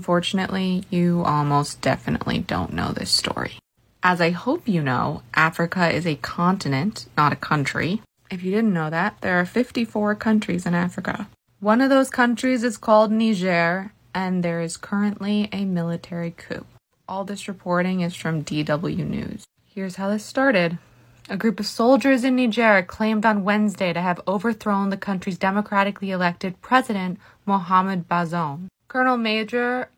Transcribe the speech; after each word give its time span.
Unfortunately, 0.00 0.82
you 0.88 1.22
almost 1.26 1.82
definitely 1.82 2.38
don't 2.38 2.72
know 2.72 2.90
this 2.90 3.10
story. 3.10 3.58
As 4.02 4.18
I 4.18 4.30
hope 4.30 4.66
you 4.66 4.80
know, 4.82 5.20
Africa 5.34 5.94
is 5.94 6.06
a 6.06 6.16
continent, 6.16 7.04
not 7.18 7.34
a 7.34 7.36
country. 7.36 8.00
If 8.30 8.42
you 8.42 8.50
didn't 8.50 8.72
know 8.72 8.88
that, 8.88 9.20
there 9.20 9.38
are 9.38 9.44
54 9.44 10.14
countries 10.14 10.64
in 10.64 10.74
Africa. 10.74 11.28
One 11.60 11.82
of 11.82 11.90
those 11.90 12.08
countries 12.08 12.64
is 12.64 12.78
called 12.78 13.12
Niger, 13.12 13.92
and 14.14 14.42
there 14.42 14.62
is 14.62 14.78
currently 14.78 15.50
a 15.52 15.66
military 15.66 16.30
coup. 16.30 16.64
All 17.06 17.24
this 17.24 17.46
reporting 17.46 18.00
is 18.00 18.14
from 18.14 18.42
DW 18.42 19.06
News. 19.06 19.44
Here's 19.66 19.96
how 19.96 20.08
this 20.08 20.24
started. 20.24 20.78
A 21.28 21.36
group 21.36 21.60
of 21.60 21.66
soldiers 21.66 22.24
in 22.24 22.36
Niger 22.36 22.82
claimed 22.88 23.26
on 23.26 23.44
Wednesday 23.44 23.92
to 23.92 24.00
have 24.00 24.22
overthrown 24.26 24.88
the 24.88 24.96
country's 24.96 25.36
democratically 25.36 26.10
elected 26.10 26.62
president, 26.62 27.18
Mohamed 27.44 28.08
Bazoum. 28.08 28.68
Colonel 28.90 29.18
Major 29.18 29.88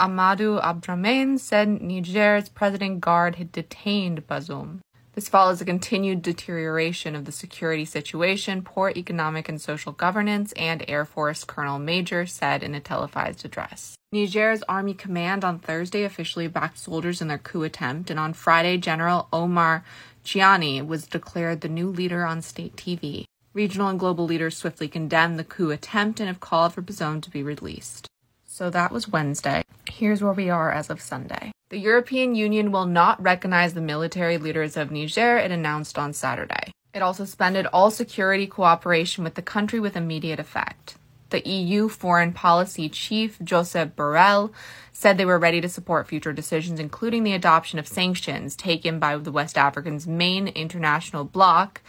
Amadou 0.00 0.60
Abdrahmane 0.60 1.38
said 1.38 1.68
Niger's 1.80 2.48
president 2.48 3.00
guard 3.00 3.36
had 3.36 3.52
detained 3.52 4.26
Bazoum. 4.26 4.80
This 5.12 5.28
follows 5.28 5.60
a 5.60 5.64
continued 5.64 6.22
deterioration 6.22 7.14
of 7.14 7.26
the 7.26 7.30
security 7.30 7.84
situation, 7.84 8.62
poor 8.62 8.92
economic 8.96 9.48
and 9.48 9.60
social 9.60 9.92
governance, 9.92 10.50
and 10.56 10.84
Air 10.88 11.04
Force 11.04 11.44
Colonel 11.44 11.78
Major 11.78 12.26
said 12.26 12.64
in 12.64 12.74
a 12.74 12.80
televised 12.80 13.44
address. 13.44 13.94
Niger's 14.10 14.64
Army 14.64 14.94
Command 14.94 15.44
on 15.44 15.60
Thursday 15.60 16.02
officially 16.02 16.48
backed 16.48 16.78
soldiers 16.78 17.22
in 17.22 17.28
their 17.28 17.38
coup 17.38 17.62
attempt, 17.62 18.10
and 18.10 18.18
on 18.18 18.32
Friday, 18.32 18.78
General 18.78 19.28
Omar 19.32 19.84
Tchiani 20.24 20.84
was 20.84 21.06
declared 21.06 21.60
the 21.60 21.68
new 21.68 21.88
leader 21.88 22.24
on 22.24 22.42
state 22.42 22.74
TV. 22.74 23.26
Regional 23.54 23.86
and 23.86 24.00
global 24.00 24.26
leaders 24.26 24.56
swiftly 24.56 24.88
condemned 24.88 25.38
the 25.38 25.44
coup 25.44 25.70
attempt 25.70 26.18
and 26.18 26.26
have 26.26 26.40
called 26.40 26.74
for 26.74 26.82
Bazoum 26.82 27.22
to 27.22 27.30
be 27.30 27.44
released. 27.44 28.08
So 28.52 28.68
that 28.68 28.90
was 28.90 29.08
Wednesday. 29.08 29.62
Here's 29.88 30.22
where 30.22 30.32
we 30.32 30.50
are 30.50 30.72
as 30.72 30.90
of 30.90 31.00
Sunday. 31.00 31.52
The 31.70 31.78
European 31.78 32.34
Union 32.34 32.72
will 32.72 32.84
not 32.84 33.22
recognize 33.22 33.74
the 33.74 33.80
military 33.80 34.38
leaders 34.38 34.76
of 34.76 34.90
Niger, 34.90 35.38
it 35.38 35.52
announced 35.52 35.96
on 35.96 36.12
Saturday. 36.12 36.72
It 36.92 37.00
also 37.00 37.24
suspended 37.24 37.66
all 37.66 37.92
security 37.92 38.48
cooperation 38.48 39.22
with 39.22 39.36
the 39.36 39.40
country 39.40 39.78
with 39.78 39.96
immediate 39.96 40.40
effect. 40.40 40.96
The 41.30 41.48
EU 41.48 41.88
foreign 41.88 42.32
policy 42.32 42.88
chief, 42.88 43.38
Josep 43.38 43.92
Borrell, 43.92 44.52
said 44.92 45.16
they 45.16 45.24
were 45.24 45.38
ready 45.38 45.60
to 45.60 45.68
support 45.68 46.08
future 46.08 46.32
decisions, 46.32 46.80
including 46.80 47.22
the 47.22 47.34
adoption 47.34 47.78
of 47.78 47.86
sanctions 47.86 48.56
taken 48.56 48.98
by 48.98 49.16
the 49.16 49.32
West 49.32 49.56
African's 49.56 50.08
main 50.08 50.48
international 50.48 51.22
bloc, 51.22 51.80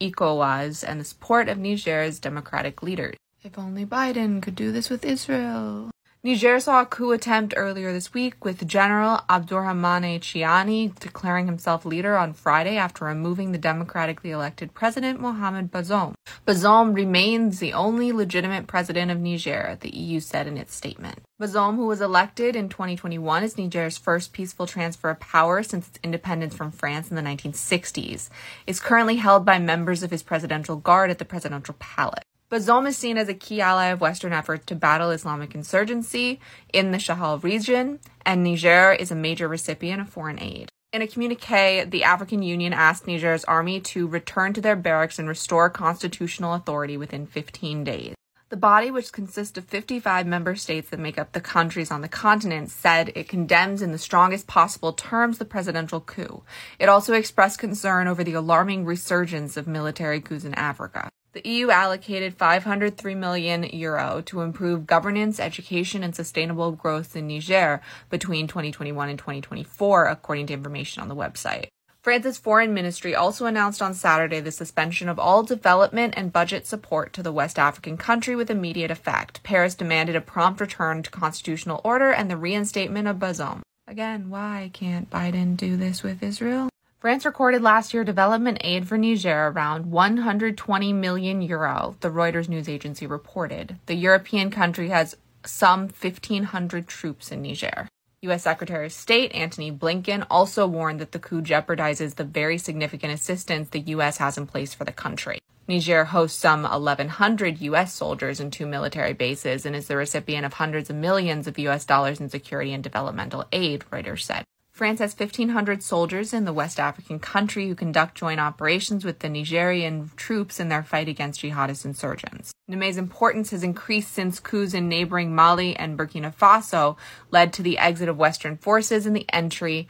ECOWAS, 0.00 0.84
and 0.88 1.00
the 1.00 1.04
support 1.04 1.48
of 1.48 1.58
Niger's 1.58 2.20
democratic 2.20 2.84
leaders. 2.84 3.16
If 3.42 3.58
only 3.58 3.84
Biden 3.84 4.40
could 4.40 4.54
do 4.54 4.70
this 4.70 4.88
with 4.88 5.04
Israel. 5.04 5.90
Niger 6.26 6.58
saw 6.58 6.80
a 6.80 6.86
coup 6.86 7.12
attempt 7.12 7.52
earlier 7.54 7.92
this 7.92 8.14
week 8.14 8.46
with 8.46 8.66
General 8.66 9.20
Abdourahmane 9.28 10.18
Tchiani 10.18 10.98
declaring 10.98 11.44
himself 11.44 11.84
leader 11.84 12.16
on 12.16 12.32
Friday 12.32 12.78
after 12.78 13.04
removing 13.04 13.52
the 13.52 13.58
democratically 13.58 14.30
elected 14.30 14.72
president 14.72 15.20
Mohamed 15.20 15.70
Bazoum. 15.70 16.14
Bazoum 16.46 16.94
remains 16.94 17.58
the 17.58 17.74
only 17.74 18.10
legitimate 18.10 18.66
president 18.66 19.10
of 19.10 19.20
Niger, 19.20 19.76
the 19.78 19.94
EU 19.94 20.18
said 20.18 20.46
in 20.46 20.56
its 20.56 20.74
statement. 20.74 21.18
Bazoum, 21.38 21.76
who 21.76 21.86
was 21.86 22.00
elected 22.00 22.56
in 22.56 22.70
2021 22.70 23.42
is 23.42 23.58
Niger's 23.58 23.98
first 23.98 24.32
peaceful 24.32 24.66
transfer 24.66 25.10
of 25.10 25.20
power 25.20 25.62
since 25.62 25.88
its 25.88 25.98
independence 26.02 26.54
from 26.54 26.70
France 26.70 27.10
in 27.10 27.16
the 27.16 27.22
1960s, 27.22 28.30
is 28.66 28.80
currently 28.80 29.16
held 29.16 29.44
by 29.44 29.58
members 29.58 30.02
of 30.02 30.10
his 30.10 30.22
presidential 30.22 30.76
guard 30.76 31.10
at 31.10 31.18
the 31.18 31.26
presidential 31.26 31.74
palace. 31.78 32.24
Bazoum 32.54 32.86
is 32.86 32.96
seen 32.96 33.18
as 33.18 33.28
a 33.28 33.34
key 33.34 33.60
ally 33.60 33.86
of 33.86 34.00
Western 34.00 34.32
efforts 34.32 34.66
to 34.66 34.76
battle 34.76 35.10
Islamic 35.10 35.56
insurgency 35.56 36.38
in 36.72 36.92
the 36.92 37.00
Sahel 37.00 37.40
region, 37.40 37.98
and 38.24 38.44
Niger 38.44 38.92
is 38.92 39.10
a 39.10 39.16
major 39.16 39.48
recipient 39.48 40.00
of 40.00 40.08
foreign 40.08 40.40
aid. 40.40 40.68
In 40.92 41.02
a 41.02 41.08
communique, 41.08 41.82
the 41.90 42.04
African 42.04 42.44
Union 42.44 42.72
asked 42.72 43.08
Niger's 43.08 43.42
army 43.46 43.80
to 43.80 44.06
return 44.06 44.52
to 44.52 44.60
their 44.60 44.76
barracks 44.76 45.18
and 45.18 45.26
restore 45.26 45.68
constitutional 45.68 46.54
authority 46.54 46.96
within 46.96 47.26
15 47.26 47.82
days. 47.82 48.14
The 48.50 48.56
body, 48.56 48.92
which 48.92 49.10
consists 49.10 49.58
of 49.58 49.64
55 49.64 50.24
member 50.24 50.54
states 50.54 50.90
that 50.90 51.00
make 51.00 51.18
up 51.18 51.32
the 51.32 51.40
countries 51.40 51.90
on 51.90 52.02
the 52.02 52.08
continent, 52.08 52.70
said 52.70 53.10
it 53.16 53.28
condemns 53.28 53.82
in 53.82 53.90
the 53.90 53.98
strongest 53.98 54.46
possible 54.46 54.92
terms 54.92 55.38
the 55.38 55.44
presidential 55.44 56.00
coup. 56.00 56.44
It 56.78 56.88
also 56.88 57.14
expressed 57.14 57.58
concern 57.58 58.06
over 58.06 58.22
the 58.22 58.34
alarming 58.34 58.84
resurgence 58.84 59.56
of 59.56 59.66
military 59.66 60.20
coups 60.20 60.44
in 60.44 60.54
Africa. 60.54 61.10
The 61.34 61.48
EU 61.50 61.70
allocated 61.70 62.34
503 62.34 63.16
million 63.16 63.64
euro 63.64 64.22
to 64.26 64.42
improve 64.42 64.86
governance, 64.86 65.40
education, 65.40 66.04
and 66.04 66.14
sustainable 66.14 66.70
growth 66.70 67.16
in 67.16 67.26
Niger 67.26 67.80
between 68.08 68.46
2021 68.46 69.08
and 69.08 69.18
2024, 69.18 70.06
according 70.06 70.46
to 70.46 70.52
information 70.52 71.02
on 71.02 71.08
the 71.08 71.16
website. 71.16 71.66
France's 72.02 72.38
foreign 72.38 72.72
ministry 72.72 73.16
also 73.16 73.46
announced 73.46 73.82
on 73.82 73.94
Saturday 73.94 74.38
the 74.38 74.52
suspension 74.52 75.08
of 75.08 75.18
all 75.18 75.42
development 75.42 76.14
and 76.16 76.32
budget 76.32 76.68
support 76.68 77.12
to 77.14 77.22
the 77.22 77.32
West 77.32 77.58
African 77.58 77.96
country 77.96 78.36
with 78.36 78.48
immediate 78.48 78.92
effect. 78.92 79.42
Paris 79.42 79.74
demanded 79.74 80.14
a 80.14 80.20
prompt 80.20 80.60
return 80.60 81.02
to 81.02 81.10
constitutional 81.10 81.80
order 81.82 82.12
and 82.12 82.30
the 82.30 82.36
reinstatement 82.36 83.08
of 83.08 83.16
Bazoum. 83.16 83.62
Again, 83.88 84.30
why 84.30 84.70
can't 84.72 85.10
Biden 85.10 85.56
do 85.56 85.76
this 85.76 86.04
with 86.04 86.22
Israel? 86.22 86.68
France 87.04 87.26
recorded 87.26 87.60
last 87.60 87.92
year 87.92 88.02
development 88.02 88.56
aid 88.62 88.88
for 88.88 88.96
Niger 88.96 89.48
around 89.48 89.90
120 89.90 90.92
million 90.94 91.42
euro, 91.42 91.96
the 92.00 92.08
Reuters 92.08 92.48
news 92.48 92.66
agency 92.66 93.06
reported. 93.06 93.78
The 93.84 93.94
European 93.94 94.50
country 94.50 94.88
has 94.88 95.14
some 95.44 95.80
1,500 95.80 96.88
troops 96.88 97.30
in 97.30 97.42
Niger. 97.42 97.90
U.S. 98.22 98.44
Secretary 98.44 98.86
of 98.86 98.92
State 98.94 99.32
Antony 99.34 99.70
Blinken 99.70 100.26
also 100.30 100.66
warned 100.66 100.98
that 100.98 101.12
the 101.12 101.18
coup 101.18 101.42
jeopardizes 101.42 102.14
the 102.14 102.24
very 102.24 102.56
significant 102.56 103.12
assistance 103.12 103.68
the 103.68 103.80
U.S. 103.80 104.16
has 104.16 104.38
in 104.38 104.46
place 104.46 104.72
for 104.72 104.84
the 104.84 104.90
country. 104.90 105.40
Niger 105.68 106.06
hosts 106.06 106.38
some 106.38 106.62
1,100 106.62 107.60
U.S. 107.60 107.92
soldiers 107.92 108.40
and 108.40 108.50
two 108.50 108.64
military 108.64 109.12
bases 109.12 109.66
and 109.66 109.76
is 109.76 109.88
the 109.88 109.96
recipient 109.98 110.46
of 110.46 110.54
hundreds 110.54 110.88
of 110.88 110.96
millions 110.96 111.46
of 111.46 111.58
U.S. 111.58 111.84
dollars 111.84 112.18
in 112.18 112.30
security 112.30 112.72
and 112.72 112.82
developmental 112.82 113.44
aid, 113.52 113.84
Reuters 113.92 114.22
said. 114.22 114.46
France 114.74 114.98
has 114.98 115.16
1,500 115.16 115.84
soldiers 115.84 116.32
in 116.34 116.46
the 116.46 116.52
West 116.52 116.80
African 116.80 117.20
country 117.20 117.68
who 117.68 117.76
conduct 117.76 118.16
joint 118.16 118.40
operations 118.40 119.04
with 119.04 119.20
the 119.20 119.28
Nigerian 119.28 120.10
troops 120.16 120.58
in 120.58 120.68
their 120.68 120.82
fight 120.82 121.08
against 121.08 121.42
jihadist 121.42 121.84
insurgents. 121.84 122.52
Niamey's 122.68 122.96
importance 122.96 123.52
has 123.52 123.62
increased 123.62 124.10
since 124.12 124.40
coups 124.40 124.74
in 124.74 124.88
neighboring 124.88 125.32
Mali 125.32 125.76
and 125.76 125.96
Burkina 125.96 126.34
Faso 126.34 126.96
led 127.30 127.52
to 127.52 127.62
the 127.62 127.78
exit 127.78 128.08
of 128.08 128.18
Western 128.18 128.56
forces 128.56 129.06
and 129.06 129.14
the 129.14 129.26
entry 129.32 129.86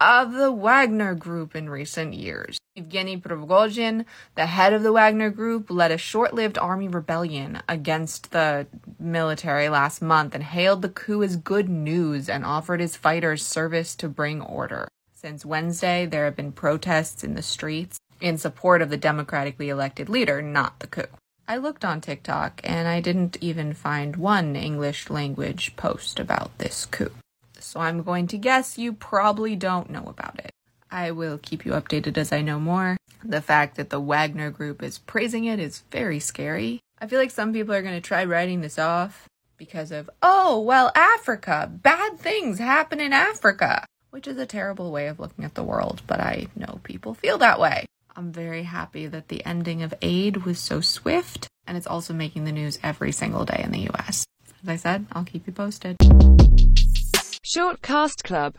of 0.00 0.32
the 0.32 0.52
Wagner 0.52 1.14
Group 1.14 1.56
in 1.56 1.70
recent 1.70 2.14
years. 2.14 2.58
Evgeny 2.76 3.20
Prigozhin, 3.20 4.04
the 4.34 4.46
head 4.46 4.72
of 4.72 4.82
the 4.82 4.92
Wagner 4.92 5.30
Group, 5.30 5.70
led 5.70 5.90
a 5.90 5.98
short 5.98 6.34
lived 6.34 6.58
army 6.58 6.88
rebellion 6.88 7.62
against 7.68 8.32
the 8.32 8.66
military 8.98 9.68
last 9.68 10.02
month 10.02 10.34
and 10.34 10.44
hailed 10.44 10.82
the 10.82 10.88
coup 10.88 11.22
as 11.22 11.36
good 11.36 11.68
news 11.68 12.28
and 12.28 12.44
offered 12.44 12.80
his 12.80 12.96
fighters 12.96 13.44
service 13.44 13.94
to 13.96 14.08
bring 14.08 14.42
order. 14.42 14.88
Since 15.14 15.46
Wednesday, 15.46 16.04
there 16.04 16.26
have 16.26 16.36
been 16.36 16.52
protests 16.52 17.24
in 17.24 17.34
the 17.34 17.42
streets 17.42 17.98
in 18.20 18.36
support 18.36 18.82
of 18.82 18.90
the 18.90 18.96
democratically 18.96 19.70
elected 19.70 20.08
leader, 20.08 20.42
not 20.42 20.78
the 20.80 20.86
coup. 20.86 21.08
I 21.48 21.56
looked 21.56 21.84
on 21.84 22.00
TikTok 22.00 22.60
and 22.64 22.88
I 22.88 23.00
didn't 23.00 23.38
even 23.40 23.72
find 23.72 24.16
one 24.16 24.56
English 24.56 25.08
language 25.08 25.76
post 25.76 26.18
about 26.18 26.58
this 26.58 26.84
coup 26.86 27.12
so 27.66 27.80
I'm 27.80 28.02
going 28.02 28.28
to 28.28 28.38
guess 28.38 28.78
you 28.78 28.92
probably 28.92 29.56
don't 29.56 29.90
know 29.90 30.04
about 30.06 30.38
it. 30.38 30.50
I 30.90 31.10
will 31.10 31.38
keep 31.38 31.66
you 31.66 31.72
updated 31.72 32.16
as 32.16 32.32
I 32.32 32.40
know 32.42 32.60
more. 32.60 32.96
The 33.24 33.40
fact 33.40 33.76
that 33.76 33.90
the 33.90 34.00
Wagner 34.00 34.50
group 34.50 34.82
is 34.82 34.98
praising 34.98 35.44
it 35.44 35.58
is 35.58 35.82
very 35.90 36.20
scary. 36.20 36.80
I 37.00 37.08
feel 37.08 37.18
like 37.18 37.32
some 37.32 37.52
people 37.52 37.74
are 37.74 37.82
going 37.82 38.00
to 38.00 38.00
try 38.00 38.24
writing 38.24 38.60
this 38.60 38.78
off 38.78 39.28
because 39.58 39.90
of, 39.90 40.08
oh, 40.22 40.60
well, 40.60 40.92
Africa, 40.94 41.70
bad 41.70 42.18
things 42.18 42.58
happen 42.58 43.00
in 43.00 43.12
Africa, 43.12 43.84
which 44.10 44.28
is 44.28 44.38
a 44.38 44.46
terrible 44.46 44.92
way 44.92 45.08
of 45.08 45.18
looking 45.18 45.44
at 45.44 45.54
the 45.54 45.64
world, 45.64 46.02
but 46.06 46.20
I 46.20 46.46
know 46.54 46.80
people 46.84 47.14
feel 47.14 47.38
that 47.38 47.58
way. 47.58 47.86
I'm 48.14 48.32
very 48.32 48.62
happy 48.62 49.06
that 49.08 49.28
the 49.28 49.44
ending 49.44 49.82
of 49.82 49.92
aid 50.00 50.44
was 50.44 50.58
so 50.58 50.80
swift, 50.80 51.48
and 51.66 51.76
it's 51.76 51.86
also 51.86 52.14
making 52.14 52.44
the 52.44 52.52
news 52.52 52.78
every 52.82 53.12
single 53.12 53.44
day 53.44 53.60
in 53.62 53.72
the 53.72 53.90
US. 53.90 54.24
As 54.62 54.68
I 54.68 54.76
said, 54.76 55.06
I'll 55.12 55.24
keep 55.24 55.46
you 55.46 55.52
posted. 55.52 55.96
Short 57.48 57.80
Cast 57.80 58.24
Club 58.24 58.54